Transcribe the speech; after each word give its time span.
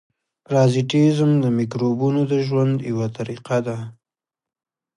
پرازیتېزم 0.45 1.31
د 1.43 1.45
مکروبونو 1.57 2.21
د 2.31 2.33
ژوند 2.47 2.77
یوه 2.89 3.07
طریقه 3.17 3.57
ده. 3.67 3.77